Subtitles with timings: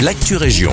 [0.00, 0.72] l'actu région.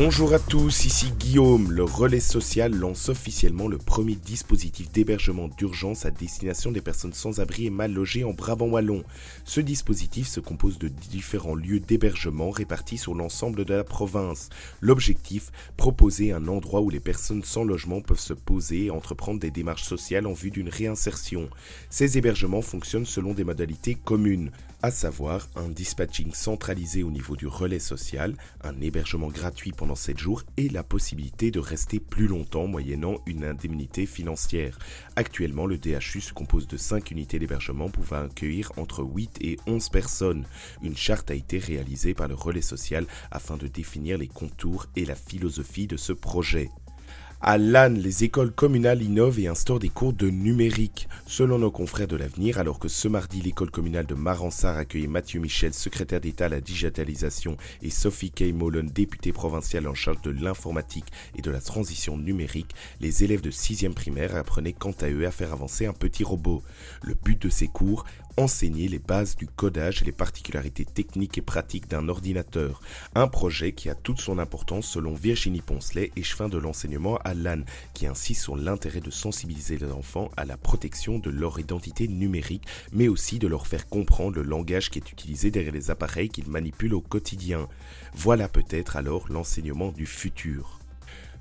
[0.00, 1.72] Bonjour à tous, ici Guillaume.
[1.72, 7.40] Le relais social lance officiellement le premier dispositif d'hébergement d'urgence à destination des personnes sans
[7.40, 9.02] abri et mal logées en Brabant Wallon.
[9.44, 14.50] Ce dispositif se compose de différents lieux d'hébergement répartis sur l'ensemble de la province.
[14.80, 19.50] L'objectif, proposer un endroit où les personnes sans logement peuvent se poser et entreprendre des
[19.50, 21.50] démarches sociales en vue d'une réinsertion.
[21.90, 27.48] Ces hébergements fonctionnent selon des modalités communes à savoir un dispatching centralisé au niveau du
[27.48, 32.66] relais social, un hébergement gratuit pendant 7 jours et la possibilité de rester plus longtemps
[32.66, 34.78] moyennant une indemnité financière.
[35.16, 39.88] Actuellement, le DHU se compose de 5 unités d'hébergement pouvant accueillir entre 8 et 11
[39.88, 40.46] personnes.
[40.82, 45.04] Une charte a été réalisée par le relais social afin de définir les contours et
[45.04, 46.70] la philosophie de ce projet.
[47.40, 51.08] À Lannes, les écoles communales innovent et instaurent des cours de numérique.
[51.24, 55.38] Selon nos confrères de l'avenir, alors que ce mardi, l'école communale de Maransart accueillait Mathieu
[55.38, 58.52] Michel, secrétaire d'État à la digitalisation, et Sophie Kay
[58.92, 63.94] députée provinciale en charge de l'informatique et de la transition numérique, les élèves de 6e
[63.94, 66.64] primaire apprenaient quant à eux à faire avancer un petit robot.
[67.02, 68.04] Le but de ces cours,
[68.38, 72.80] enseigner les bases du codage et les particularités techniques et pratiques d'un ordinateur.
[73.16, 77.62] Un projet qui a toute son importance selon Virginie Poncelet, échevin de l'enseignement à LAN,
[77.94, 82.66] qui insiste sur l'intérêt de sensibiliser les enfants à la protection de leur identité numérique,
[82.92, 86.48] mais aussi de leur faire comprendre le langage qui est utilisé derrière les appareils qu'ils
[86.48, 87.68] manipulent au quotidien.
[88.14, 90.78] Voilà peut-être alors l'enseignement du futur.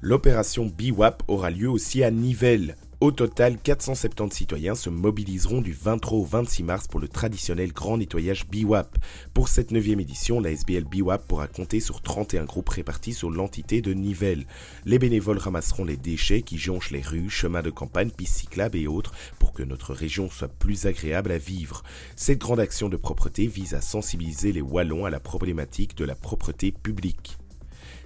[0.01, 2.75] L'opération BIWAP aura lieu aussi à Nivelles.
[2.99, 7.95] Au total, 470 citoyens se mobiliseront du 23 au 26 mars pour le traditionnel grand
[7.99, 8.97] nettoyage BIWAP.
[9.35, 13.83] Pour cette 9e édition, la SBL BIWAP pourra compter sur 31 groupes répartis sur l'entité
[13.83, 14.47] de Nivelles.
[14.85, 18.87] Les bénévoles ramasseront les déchets qui jonchent les rues, chemins de campagne, pistes cyclables et
[18.87, 21.83] autres pour que notre région soit plus agréable à vivre.
[22.15, 26.15] Cette grande action de propreté vise à sensibiliser les Wallons à la problématique de la
[26.15, 27.37] propreté publique.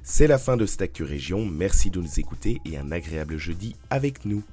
[0.03, 4.25] C'est la fin de cette Région, merci de nous écouter et un agréable jeudi avec
[4.25, 4.43] nous.